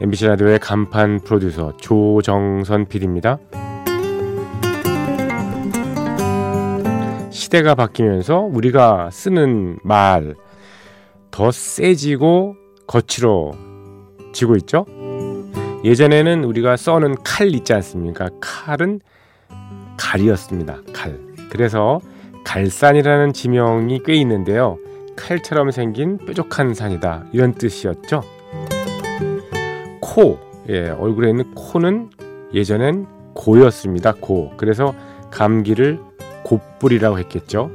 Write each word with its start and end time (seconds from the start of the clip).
MBC 0.00 0.26
라디오의 0.26 0.58
간판 0.58 1.20
프로듀서 1.20 1.76
조정선 1.76 2.86
PD입니다. 2.86 3.38
시대가 7.30 7.74
바뀌면서 7.74 8.40
우리가 8.40 9.10
쓰는 9.10 9.78
말 9.82 10.34
더 11.36 11.50
세지고 11.50 12.56
거칠어지고 12.86 14.56
있죠? 14.60 14.86
예전에는 15.84 16.44
우리가 16.44 16.78
써는 16.78 17.16
칼 17.22 17.54
있지 17.54 17.74
않습니까? 17.74 18.30
칼은 18.40 19.00
갈이었습니다. 19.98 20.78
칼. 20.94 21.20
그래서 21.50 22.00
갈산이라는 22.46 23.34
지명이 23.34 24.00
꽤 24.06 24.14
있는데요. 24.14 24.78
칼처럼 25.14 25.72
생긴 25.72 26.16
뾰족한 26.16 26.72
산이다. 26.72 27.26
이런 27.34 27.52
뜻이었죠. 27.52 28.22
코, 30.06 30.38
예, 30.68 30.88
얼굴에 30.88 31.30
있는 31.30 31.52
코는 31.54 32.10
예전엔 32.54 33.06
고였습니다. 33.34 34.14
고. 34.14 34.52
그래서 34.56 34.94
감기를 35.32 35.98
곱불이라고 36.44 37.18
했겠죠. 37.18 37.70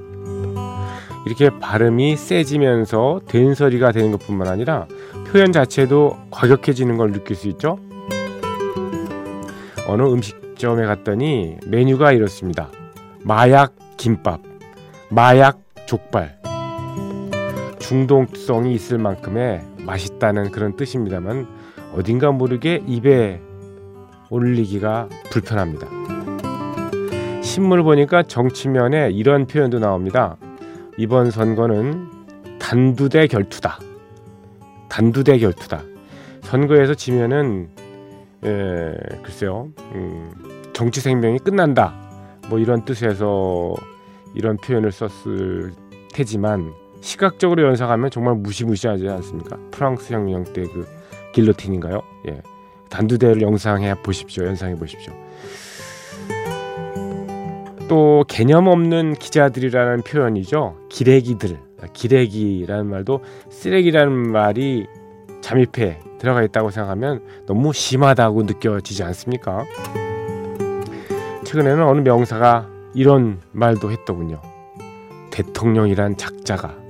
이렇게 1.28 1.50
발음이 1.60 2.16
세지면서 2.16 3.22
된소리가 3.28 3.92
되는 3.92 4.12
것뿐만 4.14 4.48
아니라 4.48 4.88
표현 5.28 5.52
자체도 5.52 6.18
과격해지는 6.32 6.96
걸 6.96 7.12
느낄 7.12 7.36
수 7.36 7.50
있죠. 7.50 7.80
어느 9.88 10.02
음식점에 10.04 10.86
갔더니 10.86 11.58
메뉴가 11.68 12.14
이렇습니다. 12.14 12.70
마약 13.24 13.76
김밥, 13.98 14.40
마약 15.10 15.62
족발. 15.86 16.40
중독성이 17.80 18.74
있을 18.74 18.98
만큼의 19.00 19.62
맛있다는 19.86 20.52
그런 20.52 20.78
뜻입니다만 20.78 21.61
어딘가 21.94 22.32
모르게 22.32 22.82
입에 22.88 23.42
올리기가 24.30 25.10
불편합니다. 25.30 25.88
신문을 27.42 27.84
보니까 27.84 28.24
정치면에 28.24 29.10
이런 29.12 29.46
표현도 29.46 29.80
나옵니다. 29.80 30.38
이번 30.98 31.32
선거는 31.32 32.08
단두대 32.60 33.28
결투다. 33.28 33.80
단두대 34.90 35.38
결투다. 35.40 35.82
선거에서 36.44 36.94
지면은 36.94 37.70
에, 38.44 38.94
글쎄요, 39.24 39.70
음, 39.94 40.32
정치 40.74 41.02
생명이 41.02 41.40
끝난다. 41.40 41.94
뭐 42.50 42.60
이런 42.60 42.86
뜻에서 42.86 43.76
이런 44.34 44.58
표현을 44.58 44.92
썼을 44.92 45.74
테지만 46.14 46.74
시각적으로 47.02 47.64
연상하면 47.64 48.10
정말 48.10 48.36
무시무시하지 48.36 49.08
않습니까? 49.10 49.58
프랑스 49.72 50.14
혁명 50.14 50.44
때그 50.44 50.86
길로틴인가요? 51.34 52.02
예. 52.30 52.42
단두대를 52.90 53.42
영상해 53.42 53.96
보십시오. 54.02 54.46
연상해 54.46 54.76
보십시오. 54.76 55.14
또 57.88 58.24
개념 58.28 58.68
없는 58.68 59.14
기자들이라는 59.16 60.04
표현이죠. 60.04 60.78
기레기들. 60.90 61.60
기레기라는 61.94 62.88
말도 62.90 63.22
쓰레기라는 63.50 64.32
말이 64.32 64.86
잠입해 65.42 66.00
들어가 66.20 66.44
있다고 66.44 66.70
생각하면 66.70 67.22
너무 67.48 67.74
심하다고 67.74 68.44
느껴지지 68.44 69.04
않습니까? 69.04 69.66
최근에는 71.44 71.84
어느 71.84 72.00
명사가 72.02 72.70
이런 72.94 73.42
말도 73.52 73.92
했더군요. 73.92 74.40
대통령이란 75.32 76.18
작자가 76.18 76.81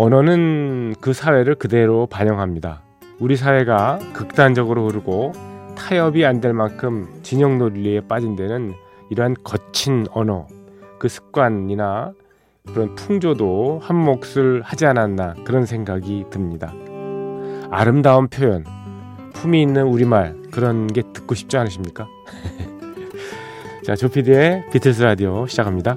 언어는 0.00 0.94
그 1.00 1.12
사회를 1.12 1.56
그대로 1.56 2.06
반영합니다. 2.06 2.82
우리 3.18 3.34
사회가 3.34 3.98
극단적으로 4.12 4.86
흐르고 4.86 5.32
타협이 5.74 6.24
안 6.24 6.40
될 6.40 6.52
만큼 6.52 7.08
진영 7.24 7.58
논리에 7.58 8.02
빠진 8.02 8.36
데는 8.36 8.74
이러한 9.10 9.34
거친 9.42 10.06
언어, 10.12 10.46
그 11.00 11.08
습관이나 11.08 12.12
그런 12.64 12.94
풍조도 12.94 13.80
한 13.82 13.96
몫을 13.96 14.62
하지 14.62 14.86
않았나 14.86 15.34
그런 15.44 15.66
생각이 15.66 16.26
듭니다. 16.30 16.72
아름다운 17.72 18.28
표현, 18.28 18.64
품이 19.32 19.60
있는 19.60 19.82
우리말 19.82 20.36
그런 20.52 20.86
게 20.86 21.02
듣고 21.12 21.34
싶지 21.34 21.56
않으십니까? 21.56 22.06
자, 23.84 23.96
조피디의 23.96 24.66
비틀스 24.70 25.02
라디오 25.02 25.48
시작합니다. 25.48 25.96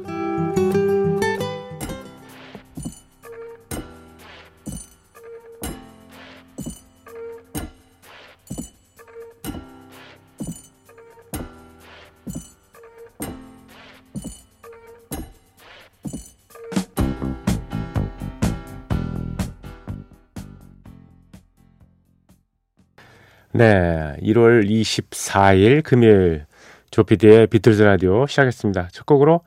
네, 23.62 24.16
1월 24.24 24.68
24일 24.68 25.84
금요일 25.84 26.48
조피디의 26.90 27.46
비틀즈 27.46 27.84
라디오 27.84 28.26
시작했습니다. 28.26 28.90
첫 28.92 29.06
곡으로 29.06 29.42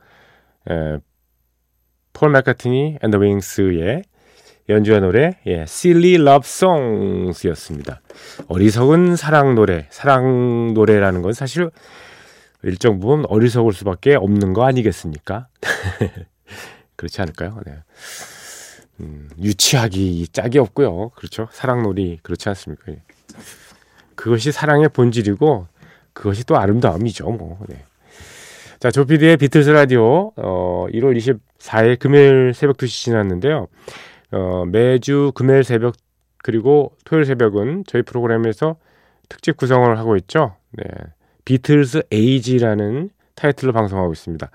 에, 0.69 0.99
폴 2.13 2.31
맥카트니 2.31 2.99
앤더 3.03 3.17
윙스의 3.17 4.03
연주한 4.69 5.01
노래 5.01 5.37
예, 5.47 5.63
Silly 5.63 6.13
Love 6.13 6.45
Songs였습니다. 6.45 7.99
어리석은 8.47 9.17
사랑 9.17 9.53
노래, 9.53 9.85
사랑 9.89 10.73
노래라는 10.73 11.21
건 11.21 11.33
사실 11.33 11.69
일정 12.63 13.01
부분 13.01 13.25
어리석을 13.27 13.73
수밖에 13.73 14.15
없는 14.15 14.53
거 14.53 14.63
아니겠습니까? 14.63 15.49
그렇지 16.95 17.21
않을까요? 17.21 17.59
네. 17.65 17.73
음, 19.01 19.29
유치하기 19.41 20.29
짝이 20.31 20.57
없고요. 20.59 21.09
그렇죠? 21.17 21.49
사랑놀이 21.51 22.19
그렇지 22.23 22.47
않습니까? 22.47 22.93
예. 24.15 24.21
그것이 24.21 24.51
사랑의 24.51 24.89
본질이고 24.89 25.67
그것이 26.13 26.45
또 26.45 26.57
아름다움이죠. 26.57 27.29
뭐. 27.29 27.59
네. 27.67 27.83
자, 28.79 28.91
조피디의 28.91 29.37
비틀스 29.37 29.69
라디오 29.69 30.31
어, 30.35 30.85
1월 30.91 31.17
24일 31.17 31.99
금요일 31.99 32.53
새벽 32.53 32.77
2시 32.77 33.05
지났는데요. 33.05 33.67
어, 34.31 34.65
매주 34.65 35.31
금요일 35.35 35.63
새벽 35.63 35.95
그리고 36.43 36.95
토요일 37.05 37.25
새벽은 37.25 37.83
저희 37.87 38.03
프로그램에서 38.03 38.75
특집 39.29 39.57
구성을 39.57 39.97
하고 39.97 40.15
있죠. 40.17 40.55
네. 40.71 40.83
비틀스 41.45 42.03
Age라는 42.11 43.09
타이틀로 43.35 43.73
방송하고 43.73 44.13
있습니다. 44.13 44.49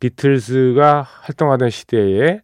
비틀스가 0.00 1.02
활동하던 1.02 1.70
시대에 1.70 2.40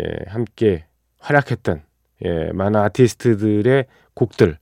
예, 0.00 0.04
함께 0.26 0.86
활약했던 1.20 1.82
예, 2.24 2.50
많은 2.52 2.80
아티스트들의 2.80 3.86
곡들 4.14 4.58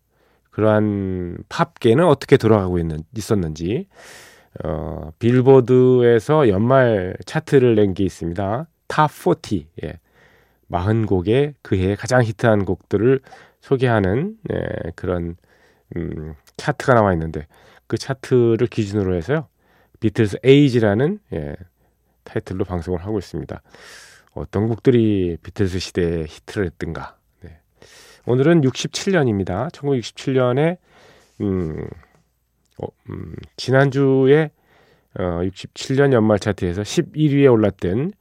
그러한 0.52 1.38
팝계는 1.48 2.04
어떻게 2.06 2.36
돌아가고 2.36 2.78
있는 2.78 2.98
있었는지 3.16 3.88
어, 4.64 5.10
빌보드에서 5.18 6.48
연말 6.48 7.16
차트를 7.26 7.74
낸 7.74 7.94
게 7.94 8.04
있습니다. 8.04 8.66
Top 8.88 9.10
40 9.10 9.68
예. 9.84 9.98
40곡의 10.70 11.54
그해 11.62 11.94
가장 11.96 12.22
히트한 12.22 12.64
곡들을 12.64 13.20
소개하는 13.60 14.36
예, 14.52 14.90
그런 14.96 15.36
음, 15.96 16.34
차트가 16.56 16.94
나와 16.94 17.12
있는데 17.14 17.46
그 17.86 17.98
차트를 17.98 18.66
기준으로 18.68 19.14
해서요. 19.16 19.48
비틀스 20.00 20.38
Age라는 20.44 21.18
예, 21.34 21.56
타이틀로 22.24 22.64
방송을 22.64 23.04
하고 23.04 23.18
있습니다. 23.18 23.62
어떤 24.34 24.68
곡들이 24.68 25.36
비틀스 25.42 25.78
시대에 25.78 26.24
히트를 26.26 26.66
했던가 26.66 27.16
오늘은 28.24 28.60
67년입니다. 28.60 29.70
1967년에 29.72 30.76
음, 31.40 31.88
어, 32.78 32.86
음, 33.10 33.34
지난주에 33.56 34.50
어, 35.18 35.22
67년 35.42 36.12
연말 36.12 36.38
차트에서 36.38 36.82
11위에 36.82 37.50
올랐던 37.50 38.12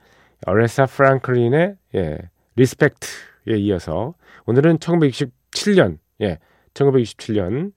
어레사 0.47 0.87
프랑클린의 0.87 1.75
예, 1.95 2.17
Respect에 2.55 3.57
이어서 3.57 4.15
오늘은 4.47 4.79
1967년 4.79 5.99
예, 6.21 6.39
1967년 6.73 7.71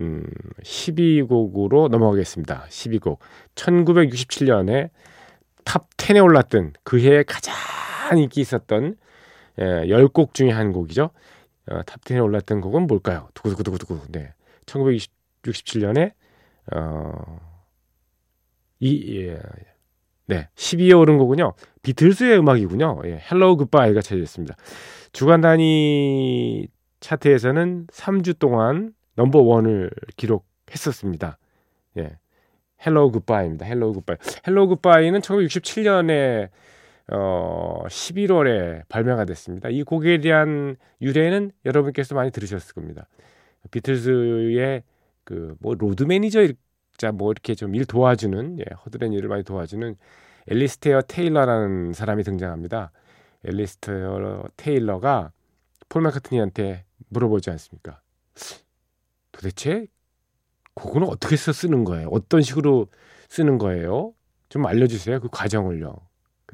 음, 0.00 0.26
10위 0.60 1.06
곡으로 1.06 1.88
넘어가겠습니다. 1.88 2.66
10위 2.68 2.93
곡. 2.93 3.18
1967년에 3.54 4.90
Top 5.64 5.88
10에 5.96 6.22
올랐던 6.22 6.72
그해 6.82 7.22
가장 7.22 7.54
인기 8.18 8.40
있었던 8.40 8.96
예, 9.60 9.64
10곡 9.86 10.34
중에 10.34 10.50
한 10.50 10.72
곡이죠. 10.72 11.10
어, 11.70 11.82
Top 11.82 12.00
10에 12.02 12.22
올랐던 12.22 12.60
곡은 12.60 12.86
뭘까요? 12.86 13.28
두구두구두구두구. 13.34 14.12
네. 14.12 14.32
1967년에 14.66 16.12
어, 16.74 17.40
이 18.80 19.18
예, 19.18 19.40
네, 20.26 20.48
10위에 20.54 20.98
오른 20.98 21.18
곡은요. 21.18 21.52
비틀스의 21.82 22.38
음악이군요. 22.38 23.02
예, 23.04 23.22
Hello 23.30 23.56
Goodbye가 23.58 24.00
차지했습니다. 24.00 24.56
주간 25.12 25.40
단위 25.40 26.68
차트에서는 27.00 27.86
3주 27.88 28.38
동안 28.38 28.94
number 29.16 29.40
one을 29.40 29.90
기록했었습니다. 30.16 31.38
예. 31.98 32.18
Hello 32.84 33.12
Goodbye입니다. 33.12 33.66
Hello 33.66 33.92
Goodbye. 33.94 34.16
Hello 34.46 34.68
Goodbye는 34.68 35.20
1967년에 35.20 36.48
어 37.12 37.84
11월에 37.88 38.86
발매가 38.88 39.24
됐습니다. 39.26 39.68
이 39.68 39.82
곡에 39.82 40.18
대한 40.20 40.76
유래는 41.02 41.52
여러분께서 41.64 42.14
많이 42.14 42.30
들으셨을 42.30 42.74
겁니다. 42.74 43.08
비틀즈의 43.70 44.82
그 45.24 45.56
뭐 45.60 45.74
로드 45.74 46.04
매니저 46.04 46.48
자 46.98 47.12
뭐 47.12 47.32
이렇게 47.32 47.54
좀 47.54 47.74
일 47.74 47.84
도와주는 47.86 48.58
예, 48.60 48.64
허드렛 48.84 49.12
일을 49.12 49.28
많이 49.28 49.42
도와주는 49.44 49.96
엘리스테어 50.48 51.02
테일러라는 51.02 51.92
사람이 51.94 52.22
등장합니다. 52.24 52.92
엘리스테어 53.44 54.44
테일러가 54.56 55.32
폴 55.88 56.02
마카트니한테 56.02 56.84
물어보지 57.08 57.50
않습니까? 57.50 58.00
도대체 59.32 59.86
곡은 60.74 61.02
어떻게 61.04 61.36
써 61.36 61.52
쓰는 61.52 61.84
거예요? 61.84 62.08
어떤 62.10 62.42
식으로 62.42 62.88
쓰는 63.28 63.58
거예요? 63.58 64.12
좀 64.48 64.66
알려주세요. 64.66 65.20
그 65.20 65.28
과정을요. 65.30 65.94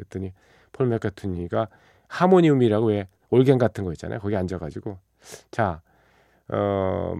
그랬더니 0.00 0.32
폴 0.72 0.86
맥카트니가 0.86 1.68
harmonium이라고 2.08 2.86
왜 2.86 3.08
올겐 3.30 3.58
같은 3.58 3.84
거 3.84 3.92
있잖아요. 3.92 4.18
거기 4.20 4.36
앉아가지고 4.36 4.98
자, 5.50 5.82
어, 6.48 7.14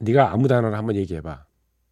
네가 0.00 0.32
아무 0.32 0.48
단어를 0.48 0.76
한번 0.76 0.96
얘기해봐. 0.96 1.44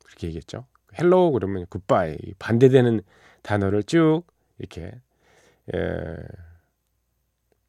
그렇게 0.04 0.26
얘기했죠. 0.28 0.66
Hello 0.98 1.32
그러면 1.32 1.66
Goodbye 1.66 2.16
반대되는 2.38 3.02
단어를 3.42 3.82
쭉 3.84 4.24
이렇게 4.58 5.00
예, 5.74 6.16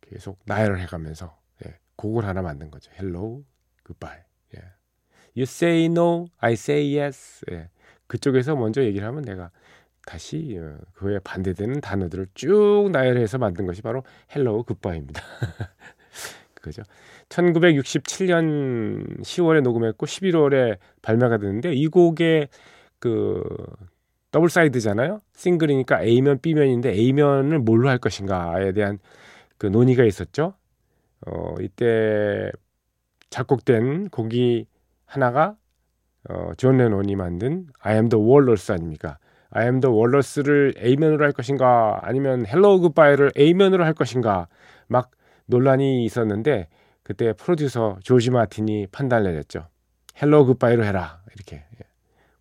계속 0.02 0.40
나열을 0.46 0.80
해가면서 0.80 1.38
예, 1.66 1.78
곡을 1.96 2.26
하나 2.26 2.42
만든 2.42 2.72
거죠. 2.72 2.92
Hello 2.98 3.44
Goodbye. 3.84 4.18
예. 4.56 4.60
You 5.36 5.44
say 5.44 5.86
no, 5.86 6.28
I 6.40 6.54
say 6.54 6.98
yes. 6.98 7.46
예. 7.52 7.70
그쪽에서 8.08 8.56
먼저 8.56 8.84
얘기를 8.84 9.08
하면 9.08 9.22
내가 9.22 9.52
다시 10.10 10.58
어, 10.60 10.76
그에 10.96 11.20
반대되는 11.20 11.82
단어들을 11.82 12.30
쭉 12.34 12.90
나열해서 12.92 13.38
만든 13.38 13.68
것이 13.68 13.84
바로 13.84 14.04
Hello 14.36 14.64
Goodbye입니다. 14.64 15.22
그거죠. 16.56 16.82
1967년 17.30 19.22
10월에 19.22 19.62
녹음했고 19.62 20.08
11월에 20.08 20.80
발매가 21.04 21.38
됐는데 21.38 21.74
이 21.74 21.88
곡의 21.88 22.48
그 22.98 23.44
더블 24.32 24.50
사이드잖아요. 24.50 25.22
싱글이니까 25.36 26.02
A면 26.02 26.40
B면인데 26.40 26.90
A면을 26.90 27.60
뭘로 27.60 27.88
할 27.88 28.00
것인가에 28.00 28.72
대한 28.72 28.98
그 29.60 29.68
논의가 29.68 30.04
있었죠. 30.06 30.56
어, 31.28 31.54
이때 31.62 32.52
작곡된 33.30 34.10
곡이 34.10 34.66
하나가 35.06 35.56
어, 36.28 36.52
존 36.58 36.78
레논이 36.78 37.16
만든 37.16 37.68
I 37.80 37.94
am 37.94 38.10
the 38.10 38.24
Walrus 38.24 38.72
아닙니까? 38.72 39.20
I 39.52 39.64
am 39.66 39.80
the 39.80 39.94
Walrus를 39.94 40.76
A면으로 40.78 41.26
할 41.26 41.32
것인가 41.32 42.00
아니면 42.04 42.46
Hello 42.46 42.80
Goodbye를 42.80 43.32
A면으로 43.38 43.84
할 43.84 43.94
것인가 43.94 44.48
막 44.88 45.12
논란이 45.48 46.06
있었는데 46.06 46.68
그때 47.04 47.34
프로듀서 47.34 47.98
조지 48.04 48.30
마틴이 48.30 48.88
판단을 48.92 49.32
내렸죠. 49.32 49.68
Hello 50.22 50.46
Goodbye로 50.46 50.84
해라 50.84 51.22
이렇게 51.34 51.58
예. 51.58 51.86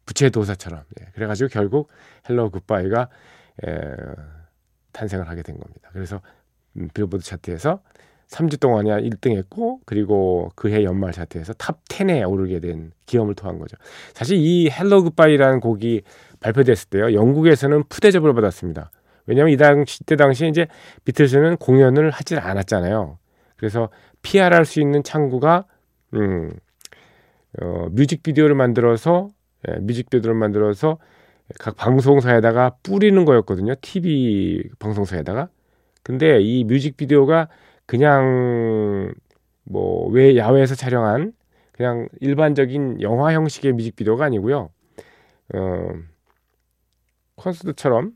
부채 0.05 0.31
도사처럼 0.31 0.83
예. 1.01 1.07
그래가지고 1.15 1.49
결국 1.49 1.91
Hello 2.29 2.51
Goodbye가 2.51 3.09
에, 3.67 3.95
탄생을 4.93 5.29
하게 5.29 5.43
된 5.43 5.59
겁니다. 5.59 5.89
그래서 5.93 6.21
음, 6.77 6.89
빌보드 6.93 7.25
차트에서 7.25 7.81
3주 8.29 8.61
동안이나 8.61 9.01
1등했고 9.01 9.79
그리고 9.87 10.51
그해 10.55 10.85
연말 10.85 11.13
차트에서 11.13 11.55
탑 11.55 11.85
10에 11.87 12.29
오르게 12.29 12.61
된 12.61 12.93
기염을 13.07 13.35
토한 13.35 13.59
거죠. 13.59 13.77
사실 14.13 14.37
이 14.37 14.69
Hello 14.71 15.05
Goodbye라는 15.05 15.61
곡이 15.61 16.03
발표됐을 16.41 16.91
때요. 16.91 17.15
영국에서는 17.15 17.85
푸대접을 17.89 18.35
받았습니다. 18.35 18.91
왜냐하면 19.27 19.53
이 19.53 19.57
당시 19.57 20.05
때 20.05 20.17
당시에 20.17 20.49
이제 20.49 20.67
비틀즈는 21.05 21.57
공연을 21.57 22.11
하질 22.11 22.39
않았잖아요. 22.39 23.19
그래서 23.57 23.89
PR할 24.23 24.65
수 24.65 24.81
있는 24.81 25.03
창구가 25.03 25.65
음, 26.15 26.51
어, 27.61 27.89
뮤직비디오를 27.91 28.55
만들어서 28.55 29.29
예, 29.69 29.81
뮤직비디오를 29.81 30.35
만들어서 30.39 30.99
각 31.59 31.77
방송사에다가 31.77 32.77
뿌리는 32.83 33.25
거였거든요. 33.25 33.75
TV 33.81 34.63
방송사에다가. 34.79 35.49
근데 36.03 36.41
이 36.41 36.65
뮤직비디오가 36.65 37.49
그냥 37.89 39.15
뭐 39.65 40.09
왜 40.11 40.37
야외에서 40.37 40.75
촬영한 40.75 41.33
그냥 41.73 42.09
일반적인 42.21 43.03
영화 43.03 43.33
형식의 43.33 43.73
뮤직비디오가 43.73 44.25
아니고요. 44.27 44.71
어, 45.55 45.89
콘서트처럼 47.37 48.13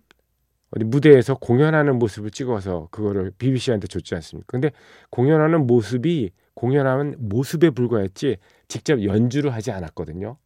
어디 0.74 0.84
무대에서 0.84 1.36
공연하는 1.36 1.98
모습을 1.98 2.30
찍어서 2.30 2.88
그거를 2.90 3.30
BBC한테 3.38 3.86
줬지 3.86 4.14
않습니까? 4.16 4.46
근데 4.50 4.72
공연하는 5.10 5.66
모습이 5.66 6.32
공연하는 6.54 7.16
모습에 7.18 7.70
불과했지 7.70 8.38
직접 8.68 9.02
연주를 9.04 9.52
하지 9.54 9.70
않았거든요. 9.70 10.36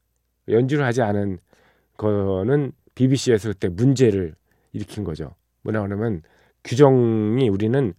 연주를 0.49 0.85
하지 0.85 1.03
않은 1.03 1.39
거는 1.97 2.73
BBC에서 2.95 3.51
그때 3.51 3.69
문제를 3.69 4.35
일으킨 4.73 5.05
거죠. 5.05 5.35
뭐냐 5.63 5.83
그러면 5.83 6.23
규정이 6.65 7.49
우리는 7.49 7.95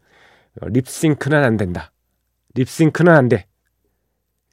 립싱크는 0.61 1.43
안 1.43 1.57
된다. 1.57 1.91
립싱크는 2.55 3.13
안 3.13 3.29
돼. 3.29 3.45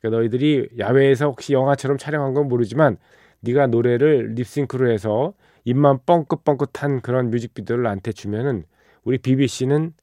그러니까 0.01 0.19
너희들이 0.19 0.69
야외에서 0.79 1.27
혹시 1.27 1.53
영화처럼 1.53 1.97
촬영한 1.99 2.35
건 2.35 2.49
모르지만 2.49 2.99
네가 3.41 3.69
노래를 3.69 4.35
립싱크로 4.35 4.91
해서 4.91 5.35
입만 5.65 6.01
뻥긋뻥긋한 6.05 7.01
그런 7.01 7.31
뮤직비디오를 7.31 7.85
나한테 7.85 8.13
주면은 8.13 8.65
우리 9.03 9.19
BBC는 9.19 9.95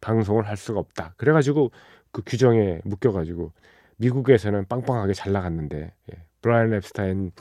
방송을 0.00 0.46
할 0.46 0.56
수가 0.56 0.80
없다. 0.80 1.14
그래가지고 1.16 1.70
그 2.10 2.22
규정에 2.24 2.80
묶여가지고 2.84 3.52
미국에서는 3.96 4.66
빵빵하게 4.66 5.12
잘 5.14 5.32
나갔는데 5.32 5.94
예. 6.12 6.24
브라이언 6.40 6.70
엡스타인 6.78 7.32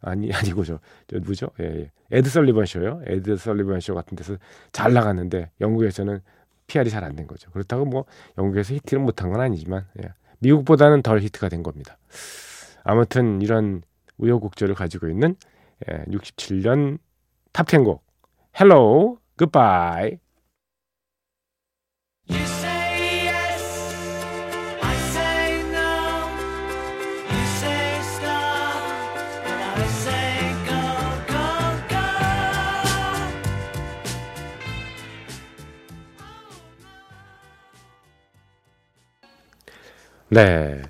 아니 0.00 0.32
아니고 0.32 0.64
저, 0.64 0.78
저 1.06 1.18
누구죠? 1.18 1.48
예, 1.60 1.64
예. 1.64 1.90
에드 2.10 2.28
설리번 2.28 2.66
쇼요. 2.66 3.00
에드 3.06 3.36
설리번 3.36 3.80
쇼 3.80 3.94
같은 3.94 4.16
데서 4.16 4.36
잘 4.72 4.92
나갔는데 4.92 5.50
영국에서는 5.60 6.20
PR이 6.66 6.90
잘 6.90 7.04
안 7.04 7.14
된 7.16 7.26
거죠. 7.26 7.50
그렇다고 7.50 7.84
뭐 7.84 8.04
영국에서 8.38 8.74
히트를 8.74 9.02
못한 9.02 9.30
건 9.30 9.40
아니지만 9.40 9.86
예. 10.02 10.08
미국보다는 10.40 11.02
덜 11.02 11.20
히트가 11.20 11.48
된 11.48 11.62
겁니다. 11.62 11.98
아무튼 12.84 13.40
이런 13.42 13.82
우여곡절을 14.18 14.74
가지고 14.74 15.08
있는 15.08 15.36
예, 15.90 16.04
67년 16.04 16.98
탑 17.52 17.66
10곡 17.66 18.00
Hello, 18.58 19.18
Goodbye 19.36 20.18
네. 40.34 40.82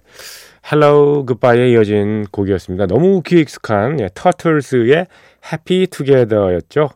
Hello 0.65 1.27
Goodbye에 1.27 1.73
이어진 1.73 2.25
곡이었습니다. 2.31 2.87
너무 2.87 3.21
귀 3.27 3.41
익숙한 3.41 4.01
예, 4.01 4.09
터틀스의 4.15 5.07
Happy 5.45 5.87
Together였죠. 5.87 6.89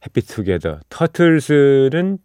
Happy 0.00 0.24
Together. 0.24 0.78
터틀스는 0.88 2.18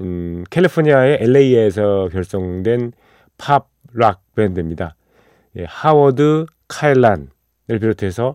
음, 0.00 0.44
캘리포니아의 0.50 1.20
LA에서 1.22 2.10
결성된 2.12 2.92
팝 3.38 3.70
락 3.94 4.20
밴드입니다. 4.34 4.96
예, 5.56 5.64
하워드 5.66 6.44
카일란을 6.68 7.28
비롯해서 7.80 8.34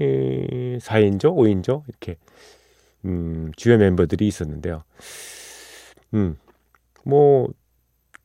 예, 0.00 0.78
4인조, 0.80 1.36
5인조 1.36 1.84
이렇게 1.86 2.16
음, 3.04 3.52
주요 3.56 3.78
멤버들이 3.78 4.26
있었는데요. 4.26 4.82
음, 6.14 6.36
뭐 7.04 7.50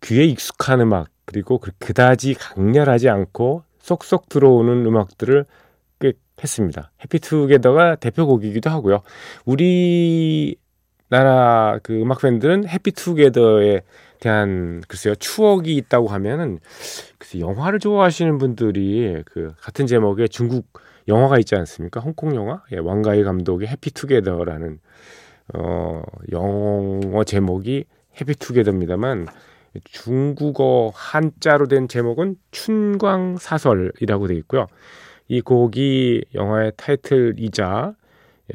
귀에 0.02 0.24
익숙한 0.26 0.82
음악 0.82 1.13
그리고 1.26 1.58
그, 1.58 1.72
그다지 1.80 2.36
강렬하지 2.36 3.10
않고 3.10 3.64
쏙쏙 3.80 4.30
들어오는 4.30 4.86
음악들을 4.86 5.46
꽤 6.00 6.14
했습니다. 6.42 6.92
해피투게더가 7.04 7.96
대표곡이기도 7.96 8.70
하고요. 8.70 9.02
우리 9.46 10.56
나라 11.10 11.80
그 11.84 12.02
음악 12.02 12.22
팬들은 12.22 12.68
해피투게더에 12.68 13.82
대한 14.20 14.82
글쎄요 14.88 15.16
추억이 15.16 15.76
있다고 15.76 16.08
하면은 16.08 16.60
글쎄 17.20 17.40
영화를 17.40 17.80
좋아하시는 17.80 18.38
분들이 18.38 19.22
그 19.26 19.54
같은 19.62 19.86
제목의 19.86 20.30
중국 20.30 20.66
영화가 21.08 21.38
있지 21.40 21.56
않습니까? 21.56 22.00
홍콩 22.00 22.36
영화 22.36 22.64
예, 22.72 22.78
왕가희 22.78 23.24
감독의 23.24 23.68
해피투게더라는 23.68 24.80
어 25.54 26.02
영어 26.32 27.24
제목이 27.26 27.86
Happy 28.20 28.44
Together입니다만 28.44 29.28
중국어 29.86 30.92
한자로 30.94 31.68
된 31.68 31.88
제목은 31.88 32.36
춘광사설이라고 32.52 34.28
되어 34.28 34.38
있고요. 34.38 34.68
이 35.28 35.42
곡이 35.42 36.26
영화의 36.36 36.74
타이틀이자 36.78 37.96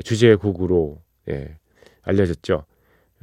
주제 0.05 0.35
곡으로 0.35 1.01
예, 1.29 1.57
알려졌죠. 2.03 2.65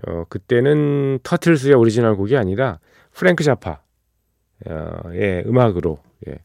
어, 0.08 0.24
그때는 0.28 1.20
터틀스의 1.24 1.76
오리지널 1.76 2.16
곡이 2.16 2.36
아니라 2.36 2.80
프랭크 3.14 3.44
자파의 3.44 3.78
예, 5.14 5.44
음악으로 5.46 6.00
예, 6.28 6.40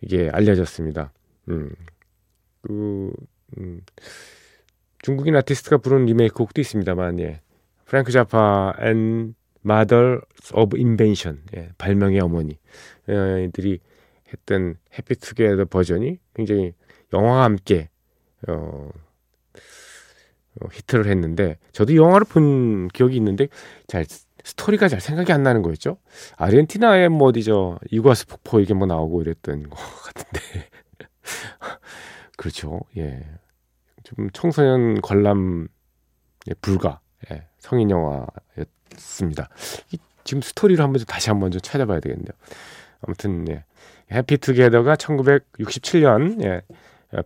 이게 0.00 0.30
알려졌습니다. 0.32 1.12
음, 1.48 1.74
그, 2.62 3.12
음, 3.58 3.80
중국인 4.98 5.36
아티스트가 5.36 5.78
부른 5.78 6.06
리메이크 6.06 6.34
곡도 6.34 6.60
있습니다만, 6.60 7.20
예, 7.20 7.40
프랭크 7.86 8.12
자파 8.12 8.74
and 8.80 9.34
Mother 9.64 10.20
of 10.54 10.76
Invention, 10.76 11.42
예, 11.56 11.70
발명의 11.78 12.20
어머니, 12.20 12.58
어, 13.08 13.38
이들이 13.38 13.80
했던 14.32 14.76
Happy 14.96 15.16
Together 15.16 15.66
버전이 15.66 16.18
굉장히 16.34 16.72
영화와 17.12 17.44
함께 17.44 17.90
어, 18.48 18.88
어, 20.60 20.68
히트를 20.72 21.06
했는데 21.06 21.58
저도 21.72 21.94
영화를 21.94 22.26
본 22.26 22.88
기억이 22.88 23.16
있는데 23.16 23.48
잘 23.86 24.04
스토리가 24.44 24.88
잘 24.88 25.00
생각이 25.00 25.32
안 25.32 25.42
나는 25.42 25.62
거였죠. 25.62 25.98
아르헨티나의 26.36 27.08
뭐 27.10 27.28
어디죠 27.28 27.78
이과수 27.90 28.26
폭포 28.26 28.60
이게 28.60 28.72
뭐 28.74 28.86
나오고 28.86 29.22
이랬던 29.22 29.68
것 29.68 29.76
같은데 30.04 30.68
그렇죠. 32.36 32.80
예, 32.96 33.26
좀 34.02 34.30
청소년 34.32 35.00
관람 35.02 35.68
예, 36.48 36.54
불가 36.54 37.00
예, 37.30 37.46
성인 37.58 37.90
영화였 37.90 38.26
습니다. 39.00 39.48
이, 39.92 39.98
지금 40.24 40.42
스토리를 40.42 40.82
한번 40.82 41.02
다시 41.06 41.30
한번 41.30 41.50
좀 41.50 41.60
찾아봐야 41.60 42.00
되겠네요. 42.00 42.30
아무튼 43.02 43.48
예. 43.48 43.64
해피투게더가 44.12 44.96
1967년 44.96 46.42
예, 46.44 46.62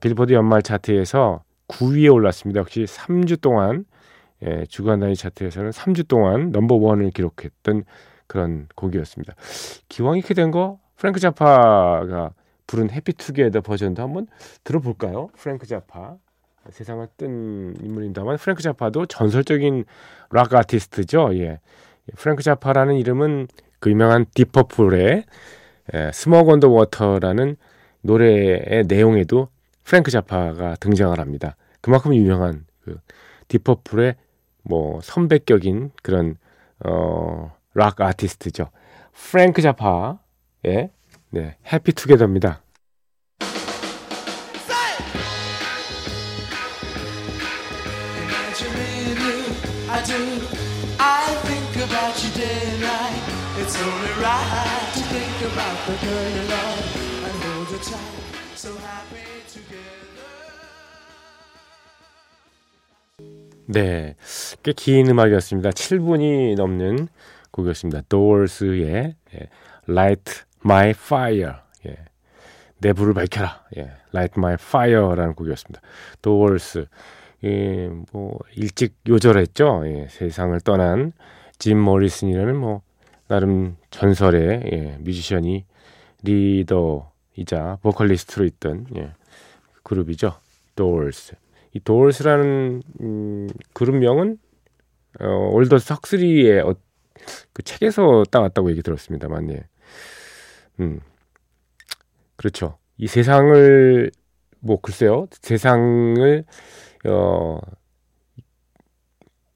빌보드 0.01 0.33
연말 0.33 0.63
차트에서 0.63 1.43
9위에 1.69 2.13
올랐습니다. 2.13 2.61
역시 2.61 2.85
3주 2.85 3.41
동안 3.41 3.85
예, 4.43 4.67
주간 4.67 5.01
단위 5.01 5.15
차트에서는 5.17 5.71
3주 5.71 6.07
동안 6.09 6.51
넘버 6.51 6.75
원을 6.77 7.11
기록했던 7.11 7.85
그런 8.27 8.69
곡이었습니다. 8.75 9.35
기왕 9.89 10.17
이렇게 10.19 10.35
된 10.35 10.51
거 10.51 10.79
프랭크 10.97 11.21
자파가 11.21 12.31
부른 12.67 12.91
Happy 12.91 13.17
Together 13.17 13.61
버전도 13.61 14.03
한번 14.03 14.27
들어볼까요? 14.63 15.29
프랭크 15.37 15.67
자파 15.67 16.17
세상을 16.71 17.07
뜬 17.17 17.75
인물입니다만 17.83 18.37
프랭크 18.37 18.63
자파도 18.63 19.07
전설적인 19.07 19.85
락 20.31 20.55
아티스트죠. 20.55 21.37
예. 21.39 21.61
프랭크 22.17 22.43
자파라는 22.43 22.97
이름은 22.97 23.49
그 23.81 23.91
유명한 23.91 24.27
딥 24.35 24.57
퍼플의 24.57 25.25
예, 25.95 26.11
Smoke 26.13 26.53
on 26.53 26.59
the 26.59 26.69
Water라는 26.69 27.57
노래의 28.03 28.85
내용에도 28.87 29.49
프랭크 29.85 30.11
자파가 30.11 30.77
등장을 30.77 31.19
합니다. 31.19 31.57
그만큼 31.81 32.15
유명한 32.15 32.65
그 32.83 32.99
딥 33.49 33.66
퍼플의 33.66 34.17
뭐 34.63 35.01
선배격인 35.03 35.91
그런 36.03 36.37
어, 36.85 37.55
락 37.75 38.01
아티스트죠. 38.01 38.71
프랭크 39.13 39.63
자파의 39.63 40.91
네, 41.31 41.57
해피 41.73 41.93
투게더입니다. 41.93 42.64
It's 53.57 53.77
only 53.83 54.13
right 54.23 54.93
to 54.95 55.01
think 55.11 55.37
about 55.51 55.77
the 55.87 55.95
girl 56.07 56.29
you 56.31 56.45
love 56.49 56.87
and 57.25 57.35
hold 57.43 57.69
her 57.69 57.83
tight. 57.83 58.23
So 58.55 58.71
happy 58.79 59.27
together. 59.49 60.31
네, 63.67 64.15
꽤 64.63 64.73
긴 64.73 65.09
음악이었습니다. 65.09 65.71
7분이 65.71 66.55
넘는 66.55 67.09
곡이었습니다. 67.51 68.03
Doors의 68.09 69.17
예, 69.35 69.49
Light 69.89 70.43
My 70.65 70.91
Fire. 70.91 71.55
예, 71.87 71.97
내 72.79 72.93
불을 72.93 73.15
밝혀라. 73.15 73.65
예, 73.79 73.91
Light 74.15 74.35
My 74.39 74.55
Fire라는 74.55 75.35
곡이었습니다. 75.35 75.81
Doors. 76.23 76.87
예, 77.45 77.91
뭐 78.13 78.39
일찍 78.57 78.95
요절했죠. 79.07 79.83
예, 79.87 80.09
세상을 80.09 80.59
떠난 80.61 81.13
짐 81.59 81.79
모리슨이라는 81.79 82.57
뭐 82.57 82.83
나름 83.29 83.77
전설의 83.91 84.63
예, 84.73 84.99
뮤지션이 85.01 85.65
리더이자 86.23 87.79
보컬리스트로 87.83 88.47
있던 88.47 88.87
예, 88.97 89.13
그룹이죠. 89.83 90.35
Doors. 90.77 91.37
이 91.73 91.81
Doors라는 91.81 92.83
음, 93.01 93.49
그룹명은 93.73 94.39
어, 95.21 95.27
올더 95.53 95.79
삭스리의 95.79 96.61
어, 96.61 96.75
그 97.53 97.63
책에서 97.63 98.25
따왔다고 98.31 98.71
얘기 98.71 98.83
들었습니다만, 98.83 99.51
예. 99.51 99.65
음, 100.81 101.01
그렇죠. 102.37 102.79
이 102.97 103.07
세상을 103.07 104.11
뭐 104.61 104.81
글쎄요, 104.81 105.27
세상을 105.31 106.45
어, 107.07 107.59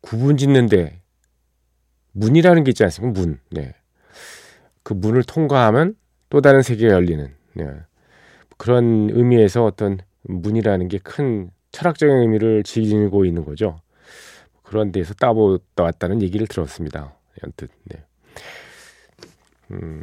구분 0.00 0.36
짓는데 0.36 1.00
문이라는 2.12 2.64
게 2.64 2.70
있지 2.70 2.84
않습니까? 2.84 3.20
문. 3.20 3.40
네. 3.50 3.74
그 4.82 4.92
문을 4.94 5.22
통과하면 5.24 5.96
또 6.30 6.40
다른 6.40 6.62
세계가 6.62 6.92
열리는 6.94 7.34
네. 7.54 7.66
그런 8.56 9.10
의미에서 9.12 9.64
어떤 9.64 9.98
문이라는 10.22 10.88
게 10.88 10.98
큰 10.98 11.50
철학적인 11.72 12.14
의미를 12.16 12.62
지니고 12.62 13.24
있는 13.24 13.44
거죠. 13.44 13.80
그런 14.62 14.92
데서 14.92 15.14
따보다 15.14 15.82
왔다는 15.84 16.22
얘기를 16.22 16.46
들었습니다. 16.46 17.14
언뜻. 17.42 17.70
네. 17.84 18.04
음, 19.70 20.02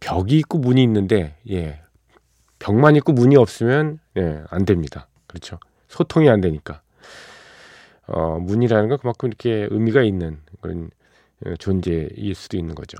벽이 0.00 0.38
있고 0.38 0.58
문이 0.58 0.82
있는데 0.82 1.36
예. 1.50 1.80
벽만 2.58 2.96
있고 2.96 3.12
문이 3.12 3.36
없으면 3.36 3.98
예, 4.16 4.42
안 4.48 4.64
됩니다. 4.64 5.08
그렇죠. 5.26 5.58
소통이 5.94 6.28
안 6.28 6.40
되니까. 6.40 6.82
어, 8.06 8.38
문이라는 8.40 8.88
건 8.88 8.98
그만큼 8.98 9.28
이렇게 9.28 9.68
의미가 9.70 10.02
있는 10.02 10.40
그런 10.60 10.90
어, 11.46 11.54
존재일 11.56 12.34
수도 12.34 12.56
있는 12.56 12.74
거죠. 12.74 12.98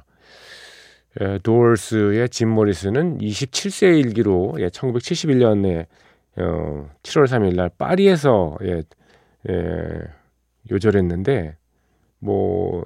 에, 1.21 1.39
도얼스의 1.39 2.29
짐 2.29 2.49
모리스는 2.51 3.19
27세 3.19 3.99
일기로 3.99 4.57
예, 4.61 4.69
1971년에 4.69 5.87
어, 6.37 6.91
7월 7.03 7.27
3일 7.27 7.57
날 7.57 7.69
파리에서 7.77 8.57
예, 8.63 8.83
예, 9.51 10.01
요절했는데 10.71 11.57
뭐 12.21 12.85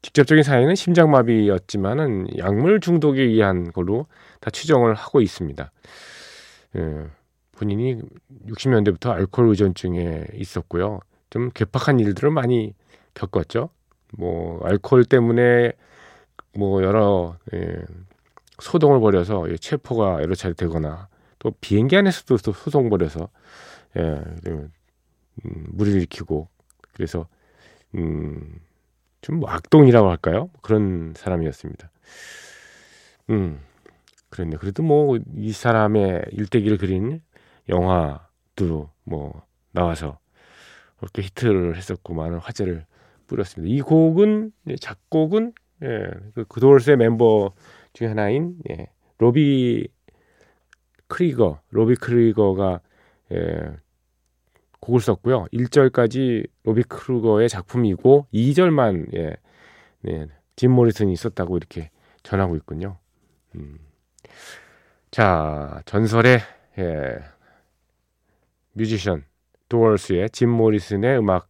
직접적인 0.00 0.42
사인은 0.42 0.74
심장마비였지만은 0.74 2.38
약물 2.38 2.80
중독에 2.80 3.22
의한 3.22 3.70
걸로 3.72 4.06
다 4.40 4.50
추정을 4.50 4.94
하고 4.94 5.20
있습니다. 5.20 5.70
예, 6.76 7.04
본인이 7.58 8.00
60년대부터 8.46 9.10
알코올 9.10 9.48
의존증에 9.48 10.26
있었고요. 10.34 11.00
좀 11.30 11.50
괴팍한 11.52 11.98
일들을 11.98 12.30
많이 12.30 12.74
겪었죠. 13.14 13.70
뭐 14.16 14.60
알코올 14.64 15.04
때문에 15.04 15.72
뭐 16.56 16.82
여러 16.84 17.36
예, 17.52 17.82
소동을 18.60 19.00
벌여서 19.00 19.50
예, 19.50 19.56
체포가 19.56 20.22
여러 20.22 20.34
차례 20.36 20.54
되거나 20.54 21.08
또 21.40 21.50
비행기 21.60 21.96
안에서도 21.96 22.36
또 22.38 22.52
소송 22.52 22.88
벌여서 22.90 23.28
예, 23.96 24.02
음, 24.46 24.70
무리를 25.44 25.98
일으키고 25.98 26.48
그래서 26.94 27.26
음, 27.96 28.60
좀 29.20 29.40
뭐 29.40 29.50
악동이라고 29.50 30.08
할까요? 30.10 30.48
그런 30.62 31.12
사람이었습니다. 31.16 31.90
음, 33.30 33.60
그랬네. 34.30 34.56
그래도 34.58 34.82
뭐 34.82 35.18
이 35.36 35.52
사람의 35.52 36.26
일대기를 36.32 36.78
그린 36.78 37.20
영화도 37.68 38.90
뭐 39.04 39.42
나와서 39.72 40.18
그렇게 40.98 41.22
히트를 41.22 41.76
했었고 41.76 42.14
많은 42.14 42.38
화제를 42.38 42.86
뿌렸습니다. 43.26 43.72
이 43.72 43.80
곡은 43.80 44.52
작곡은 44.80 45.52
예, 45.82 46.10
그, 46.34 46.44
그 46.48 46.60
도어스의 46.60 46.96
멤버 46.96 47.52
중에 47.92 48.08
하나인 48.08 48.56
예, 48.70 48.88
로비 49.18 49.88
크리거, 51.06 51.60
로비 51.70 51.96
크리거가 51.96 52.80
예, 53.32 53.76
곡을 54.80 55.00
썼고요. 55.00 55.46
1절까지 55.52 56.48
로비 56.64 56.82
크리거의 56.84 57.48
작품이고 57.48 58.26
2절만 58.32 59.14
예, 59.16 59.36
네, 60.00 60.26
짐 60.56 60.72
모리슨이 60.72 61.14
썼다고 61.16 61.56
이렇게 61.56 61.90
전하고 62.22 62.56
있군요. 62.56 62.98
음. 63.54 63.78
자, 65.10 65.82
전설의 65.86 66.40
예, 66.78 67.18
뮤지션 68.78 69.24
도어스의 69.68 70.30
짐 70.30 70.48
모리슨의 70.48 71.18
음악 71.18 71.48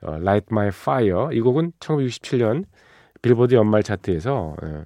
어, 0.00 0.14
Light 0.14 0.46
My 0.50 0.68
Fire 0.68 1.36
이 1.36 1.40
곡은 1.40 1.72
1967년 1.78 2.64
빌보드 3.20 3.54
연말 3.54 3.84
차트에서 3.84 4.56
예, 4.64 4.84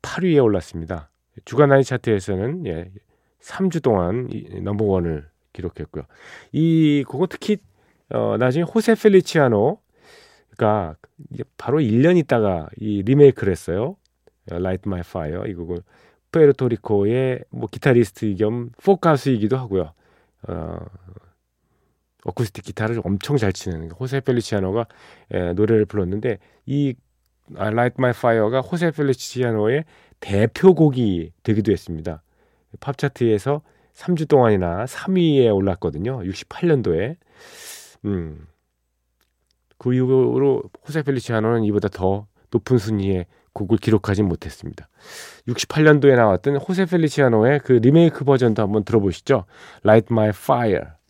8위에 0.00 0.42
올랐습니다. 0.42 1.10
주간 1.44 1.68
단위 1.68 1.84
차트에서는 1.84 2.66
예, 2.66 2.90
3주 3.42 3.82
동안 3.82 4.30
넘버원을 4.62 5.28
기록했고요. 5.52 6.04
이 6.52 7.04
곡은 7.06 7.26
특히 7.28 7.58
어, 8.08 8.36
나중에 8.38 8.64
호세 8.64 8.94
펠리치아노가 8.94 9.76
바로 11.58 11.80
1년 11.80 12.16
있다가 12.16 12.68
이 12.78 13.02
리메이크를 13.02 13.50
했어요. 13.50 13.96
Light 14.50 14.84
My 14.86 15.00
Fire 15.00 15.50
이 15.50 15.54
곡을 15.54 15.82
푸에르토리코의 16.32 17.44
뭐 17.50 17.68
기타리스트 17.70 18.34
겸 18.36 18.70
포크 18.82 19.00
가수이기도 19.00 19.58
하고요. 19.58 19.92
어, 20.48 20.78
어쿠스틱 22.24 22.64
기타를 22.64 23.00
엄청 23.04 23.36
잘 23.36 23.52
치는 23.52 23.90
호세 23.92 24.20
펠리치아노가 24.20 24.86
예, 25.34 25.52
노래를 25.52 25.86
불렀는데 25.86 26.38
이 26.66 26.94
Light 27.56 27.96
My 27.98 28.10
Fire가 28.10 28.60
호세 28.60 28.90
펠리치아노의 28.90 29.84
대표곡이 30.20 31.32
되기도 31.42 31.72
했습니다. 31.72 32.22
팝 32.78 32.96
차트에서 32.98 33.62
3주 33.94 34.28
동안이나 34.28 34.84
3위에 34.84 35.54
올랐거든요. 35.54 36.20
68년도에. 36.20 37.16
음. 38.04 38.46
그 39.78 39.94
이후로 39.94 40.62
호세 40.86 41.02
펠리치아노는 41.02 41.64
이보다 41.64 41.88
더 41.88 42.26
높은 42.50 42.78
순위의 42.78 43.26
곡을 43.52 43.78
기록하지 43.78 44.22
못했습니다. 44.22 44.88
68년도에 45.48 46.16
나왔던 46.16 46.56
호세 46.56 46.86
펠리치아노의 46.86 47.60
그 47.60 47.72
리메이크 47.72 48.24
버전도 48.24 48.62
한번 48.62 48.84
들어보시죠. 48.84 49.44
Light 49.84 50.08
My 50.10 50.28
Fire. 50.28 51.00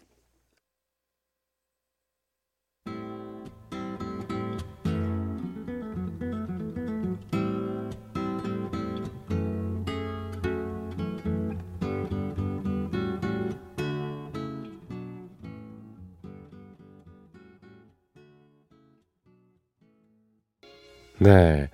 네. 21.21 21.69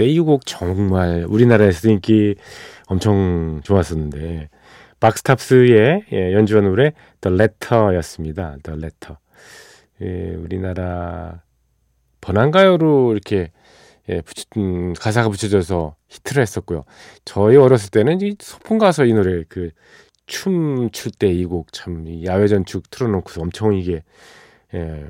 한때 0.00 0.06
이 0.06 0.18
곡 0.20 0.46
정말 0.46 1.26
우리나라에서 1.28 1.90
인기 1.90 2.34
엄청 2.86 3.60
좋았었는데 3.64 4.48
박스탑스의 4.98 6.04
예, 6.12 6.32
연주한 6.32 6.64
노래 6.64 6.92
The 7.20 7.36
Letter였습니다. 7.36 8.56
The 8.62 8.78
Letter. 8.78 9.16
예, 10.02 10.34
우리나라 10.36 11.42
번안가요로 12.22 13.12
이렇게 13.12 13.52
예, 14.08 14.22
붙여, 14.22 14.44
음, 14.56 14.94
가사가 14.94 15.28
붙여져서 15.28 15.96
히트를 16.08 16.40
했었고요. 16.42 16.84
저희 17.26 17.56
어렸을 17.56 17.90
때는 17.90 18.20
이 18.22 18.36
소풍 18.40 18.78
가서 18.78 19.04
이 19.04 19.12
노래 19.12 19.44
그 19.48 19.70
춤출 20.26 21.12
때 21.18 21.28
이 21.28 21.44
곡 21.44 21.72
참 21.72 22.06
야외 22.24 22.46
전축 22.48 22.90
틀어놓고서 22.90 23.42
엄청 23.42 23.74
이게 23.74 24.02
예, 24.74 25.04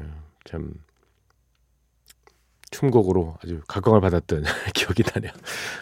참 0.44 0.72
춤곡으로 2.70 3.36
아주 3.42 3.60
각광을 3.68 4.00
받았던 4.00 4.44
기억이 4.74 5.02
나네요. 5.14 5.32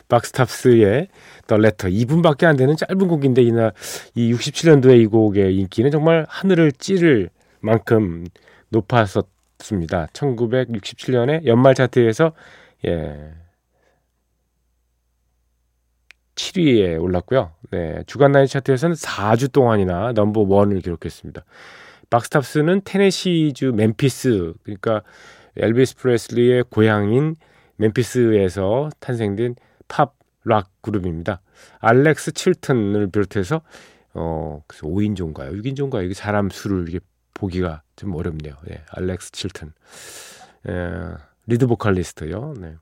박스탑스의 0.09 1.09
The 1.46 1.62
Letter 1.62 1.94
2분밖에 1.94 2.44
안 2.44 2.57
되는 2.57 2.77
짧은 2.77 3.09
곡인데 3.09 3.42
이날 3.42 3.72
이 4.14 4.33
67년도에 4.33 5.01
이 5.01 5.07
곡의 5.07 5.57
인기는 5.57 5.90
정말 5.90 6.27
하늘을 6.29 6.72
찌를 6.72 7.31
만큼 7.61 8.27
높았었습니다. 8.70 10.07
1967년에 10.12 11.46
연말 11.46 11.74
차트에서 11.74 12.33
예 12.87 13.33
7위에 16.35 17.03
올랐고요. 17.03 17.53
네, 17.72 18.03
주간 18.07 18.33
나이 18.33 18.46
차트에서는 18.46 18.94
4주 18.94 19.53
동안이나 19.53 20.12
넘버 20.12 20.42
원을 20.42 20.81
기록했습니다. 20.81 21.44
박스탑스는 22.11 22.83
테네시주 22.85 23.72
멤피스 23.72 24.55
그러니까 24.62 25.03
엘비스 25.58 25.96
프레슬리의 25.96 26.64
고향인 26.70 27.36
멤피스에서 27.76 28.90
탄생된 29.00 29.56
팝 29.88 30.18
락 30.48 30.70
그룹입니다. 30.80 31.40
알렉스 31.80 32.32
칠튼을 32.32 33.08
비롯해서 33.10 33.60
어 34.14 34.62
5인조인가요? 34.68 35.52
6인조인가요? 35.52 36.04
이게 36.04 36.14
사람 36.14 36.50
수를 36.50 36.88
이게 36.88 37.00
보기가 37.34 37.82
좀 37.96 38.14
어렵네요. 38.14 38.54
예, 38.70 38.82
알렉스 38.90 39.32
칠튼. 39.32 39.72
예, 40.68 40.90
리드 41.46 41.66
보컬리스트요. 41.66 42.54
네. 42.58 42.74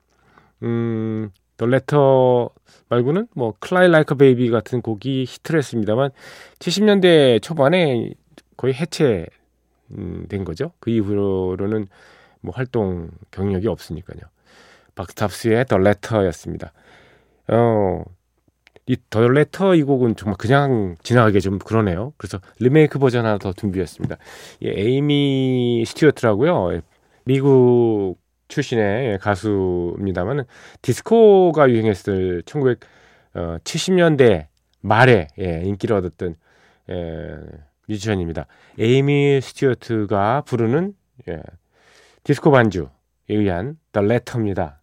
음, 0.63 1.29
The 1.57 1.65
Letter 1.65 2.49
말고는 2.89 3.27
뭐 3.35 3.53
Cry 3.59 3.89
Like 3.89 4.15
a 4.15 4.22
Baby 4.22 4.49
같은 4.49 4.81
곡이 4.81 5.25
히트를 5.27 5.59
했습니다만 5.59 6.11
70년대 6.59 7.41
초반에 7.41 8.11
거의 8.55 8.73
해체된 8.73 9.29
거죠. 10.45 10.71
그 10.79 10.89
이후로는 10.89 11.87
뭐 12.47 12.55
활동 12.55 13.11
경력이 13.31 13.67
없으니까요. 13.67 14.21
박스탑스의 14.95 15.65
The 15.65 15.77
Letter였습니다. 15.77 16.71
어, 17.49 18.03
이 18.85 18.96
The 18.96 19.27
Letter 19.27 19.75
이 19.75 19.83
곡은 19.83 20.15
정말 20.15 20.37
그냥 20.37 20.95
지나가기 21.03 21.41
좀 21.41 21.59
그러네요. 21.59 22.13
그래서 22.17 22.39
리메이크 22.59 22.99
버전 22.99 23.25
하나 23.25 23.37
더 23.37 23.51
준비했습니다. 23.51 24.15
예, 24.63 24.69
에이미 24.69 25.83
스튜어트라고요. 25.85 26.79
미국 27.25 28.15
출신의 28.47 29.19
가수입니다만 29.19 30.45
디스코가 30.81 31.69
유행했을 31.69 32.43
1970년대 32.43 34.47
말에 34.79 35.27
예, 35.37 35.63
인기를 35.65 35.97
얻었던 35.97 36.35
예, 36.91 37.35
뮤지션입니다. 37.89 38.47
에이미 38.79 39.41
스튜어트가 39.41 40.43
부르는 40.45 40.93
예, 41.27 41.41
디스코 42.27 42.51
반주에 42.51 42.87
의한 43.29 43.77
The 43.93 44.05
Letter입니다. 44.05 44.81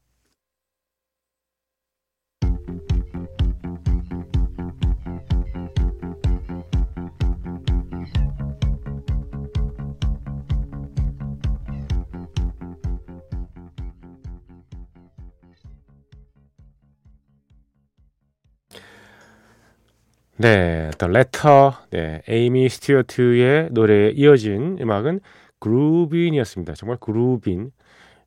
네, 20.39 20.91
The 20.99 21.15
Letter, 21.15 21.73
네, 21.91 22.23
에이미 22.27 22.71
스튜어트의 22.71 23.69
노래에 23.71 24.13
이어진 24.13 24.79
음악은 24.81 25.21
Groovin'이었습니다. 25.65 26.75
정말 26.75 26.99
Groovin', 27.01 27.73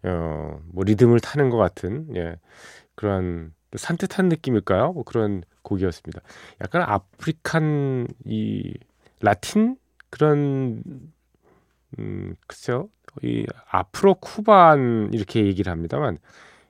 어, 0.03 0.59
뭐 0.71 0.83
리듬을 0.83 1.19
타는 1.19 1.51
것 1.51 1.57
같은 1.57 2.07
예, 2.15 2.35
그런 2.95 3.53
산뜻한 3.75 4.27
느낌일까요? 4.29 4.93
뭐 4.93 5.03
그런 5.03 5.43
곡이었습니다. 5.61 6.19
약간 6.61 6.81
African 6.81 8.07
이 8.25 8.73
라틴 9.19 9.77
그런 10.09 10.81
음 11.99 12.35
글쎄요 12.47 12.89
이 13.21 13.45
Afro 13.69 14.15
Cuban 14.15 15.11
이렇게 15.13 15.45
얘기를 15.45 15.71
합니다만 15.71 16.17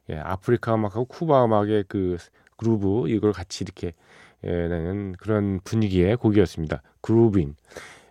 예, 0.10 0.18
아프리카 0.18 0.76
음악하고 0.76 1.06
쿠바 1.06 1.46
음악의 1.46 1.86
그 1.88 2.18
그루브 2.58 3.08
이걸 3.08 3.32
같이 3.32 3.64
이렇게 3.64 3.94
예, 4.44 4.50
내는 4.50 5.14
그런 5.14 5.62
분위기의 5.64 6.18
곡이었습니다. 6.18 6.82
Groovin'. 7.00 7.56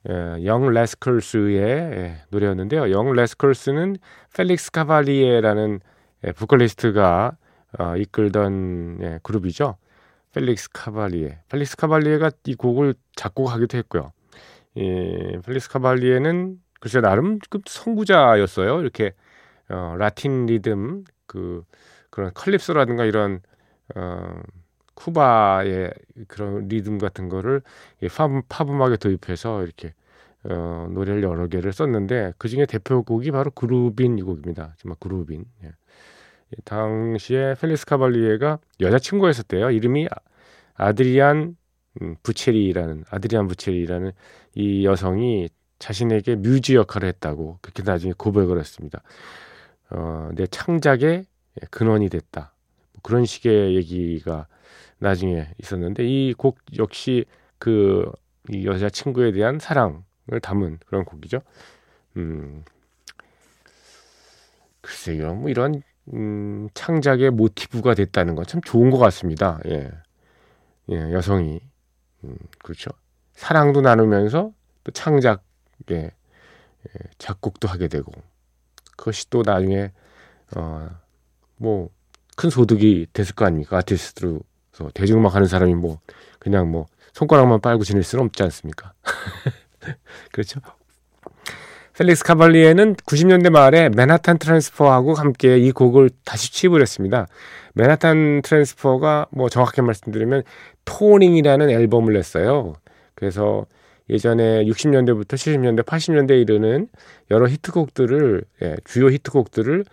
예, 0.08 0.44
영 0.44 0.68
레스컬스의 0.70 1.58
예, 1.58 2.16
노래였는데요. 2.30 2.90
영 2.90 3.12
레스컬스는 3.12 3.96
펠릭스 4.34 4.70
카발리에라는 4.70 5.80
예, 6.24 6.32
보컬리스트가 6.32 7.36
어, 7.78 7.96
이끌던 7.96 8.98
예, 9.02 9.18
그룹이죠. 9.22 9.76
펠릭스 10.32 10.70
카발리에. 10.72 11.38
펠릭스 11.48 11.76
카발리에가 11.76 12.30
이 12.46 12.54
곡을 12.54 12.94
작곡하기도 13.16 13.76
했고요. 13.78 14.12
예, 14.76 15.40
펠릭스 15.44 15.70
카발리에는 15.70 16.58
글쎄 16.80 17.00
나름 17.00 17.38
그 17.50 17.60
선구자였어요. 17.66 18.80
이렇게 18.80 19.12
어, 19.68 19.96
라틴 19.98 20.46
리듬 20.46 21.04
그 21.26 21.64
그런 22.10 22.30
칼립소라든가 22.34 23.04
이런 23.04 23.40
어, 23.96 24.40
쿠바의 24.96 25.92
그런 26.26 26.66
리듬 26.68 26.98
같은 26.98 27.28
거를 27.28 27.62
팝, 28.14 28.30
팝 28.48 28.68
음악에 28.68 28.96
도입해서 28.96 29.62
이렇게 29.62 29.94
어, 30.44 30.88
노래를 30.90 31.22
여러 31.22 31.46
개를 31.46 31.72
썼는데 31.72 32.32
그 32.38 32.48
중에 32.48 32.66
대표곡이 32.66 33.30
바로 33.30 33.50
Groovin' 33.50 34.18
이 34.18 34.22
곡입니다. 34.22 34.74
정말 34.78 34.96
Groovin'. 35.00 35.44
예. 35.64 35.70
당시에 36.64 37.54
펠릭스 37.60 37.86
카발리에가 37.86 38.58
여자친구가 38.80 39.30
있었대요. 39.30 39.70
이름이 39.70 40.08
아드리안 40.74 41.56
음, 42.02 42.16
부체리라는 42.22 43.04
아드리안 43.10 43.48
부체리라는 43.48 44.12
이 44.54 44.84
여성이 44.84 45.48
자신에게 45.78 46.36
뮤지 46.36 46.74
역할을 46.76 47.08
했다고 47.08 47.58
그렇게 47.60 47.82
나중에 47.82 48.14
고백을 48.16 48.58
했습니다. 48.58 49.02
어, 49.90 50.30
내 50.34 50.46
창작의 50.46 51.26
근원이 51.70 52.08
됐다. 52.08 52.54
뭐 52.92 53.00
그런 53.02 53.24
식의 53.24 53.74
얘기가 53.76 54.46
나중에 54.98 55.48
있었는데 55.60 56.04
이 56.06 56.34
곡 56.34 56.58
역시 56.78 57.24
그 57.58 58.10
이 58.50 58.64
여자 58.66 58.88
친구에 58.88 59.32
대한 59.32 59.58
사랑을 59.58 60.02
담은 60.42 60.78
그런 60.86 61.04
곡이죠. 61.04 61.40
음, 62.16 62.64
글쎄요, 64.80 65.34
뭐 65.34 65.50
이런 65.50 65.82
음, 66.12 66.68
창작의 66.74 67.30
모티브가 67.30 67.94
됐다는 67.94 68.34
건 68.36 68.44
참 68.46 68.60
좋은 68.62 68.90
것 68.90 68.98
같습니다. 68.98 69.58
예, 69.66 69.90
예 70.90 70.96
여성이 71.12 71.60
음, 72.24 72.36
그렇죠. 72.62 72.90
사랑도 73.34 73.80
나누면서 73.80 74.52
또 74.84 74.92
창작에 74.92 75.38
예, 75.90 76.10
작곡도 77.18 77.68
하게 77.68 77.88
되고 77.88 78.12
그것이 78.96 79.28
또 79.30 79.42
나중에 79.44 79.92
어, 80.56 80.90
뭐 81.56 81.90
큰 82.36 82.50
소득이 82.50 83.06
됐을 83.14 83.34
거 83.34 83.46
아닙니까 83.46 83.78
아티스트로 83.78 84.40
서 84.76 84.90
대중음악 84.92 85.34
하는 85.34 85.46
사람이 85.46 85.74
뭐 85.74 86.00
그냥 86.38 86.70
뭐 86.70 86.84
손가락만 87.14 87.62
빨고 87.62 87.82
지낼 87.82 88.02
수는 88.02 88.26
없지 88.26 88.42
않습니까? 88.42 88.92
그렇죠? 90.32 90.60
펠릭스 91.94 92.24
카발리에는 92.24 92.96
90년대 92.96 93.48
말에 93.48 93.88
맨하탄 93.88 94.36
트랜스퍼하고 94.36 95.14
함께 95.14 95.56
이 95.56 95.72
곡을 95.72 96.10
다시 96.26 96.52
취입을 96.52 96.82
했습니다. 96.82 97.26
맨하탄 97.72 98.42
트랜스퍼가 98.42 99.28
뭐 99.30 99.48
정확히 99.48 99.80
말씀드리면 99.80 100.42
Tonin'이라는 100.84 101.70
앨범을 101.70 102.12
냈어요. 102.12 102.74
그래서 103.14 103.64
예전에 104.10 104.66
60년대부터 104.66 105.36
70년대, 105.36 105.86
80년대에 105.86 106.42
이르는 106.42 106.88
여러 107.30 107.48
히트곡들을 107.48 108.44
예, 108.62 108.76
주요 108.84 109.10
히트곡들을 109.10 109.84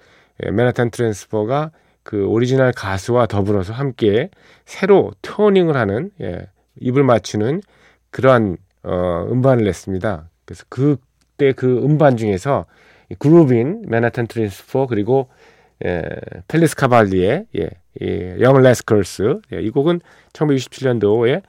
예, 0.44 0.52
맨하탄 0.52 0.92
트랜스퍼가 0.92 1.72
그 2.04 2.26
오리지널 2.26 2.72
가수와 2.74 3.26
더불어서 3.28 3.74
함께 3.74 4.30
새로 4.66 5.12
튜닝을 5.22 5.76
하는 5.76 6.12
예, 6.22 6.48
입을 6.80 7.04
맞추는 7.04 7.62
그러한 8.12 8.58
어, 8.84 9.28
음반을 9.32 9.64
냈습니다. 9.64 10.30
그래서 10.46 10.66
그때 10.70 11.54
그 11.54 11.82
음반 11.84 12.18
중에서 12.18 12.66
Groovin', 13.20 13.84
맨하탄 13.88 14.28
트랜스퍼 14.28 14.88
그리고 14.88 15.30
예, 15.86 16.02
펠릭스 16.48 16.76
카발리에 16.76 17.48
예, 17.58 17.70
예, 18.02 18.40
영 18.40 18.62
레스컬스 18.62 19.42
예, 19.54 19.62
이 19.62 19.70
곡은 19.70 20.02
1967년도에 20.34 21.42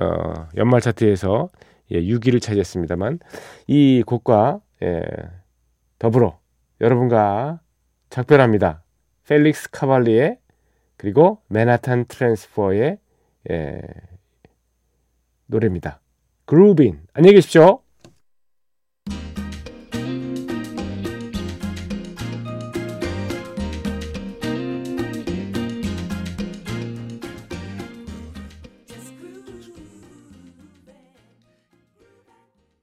어, 0.00 0.48
연말 0.56 0.80
차트에서 0.80 1.48
예, 1.90 2.00
6위를 2.02 2.40
차지했습니다만 2.40 3.18
이 3.66 4.02
곡과 4.06 4.60
예, 4.82 5.02
더불어 5.98 6.38
여러분과 6.80 7.60
작별합니다. 8.10 8.81
펠릭스 9.32 9.70
카발리의 9.70 10.36
그리고 10.98 11.40
맨하탄 11.48 12.04
트랜스퍼의 12.04 12.98
예, 13.50 13.80
노래입니다. 15.46 16.00
그루빈 16.44 17.00
안녕히 17.14 17.36
계십시오. 17.36 17.80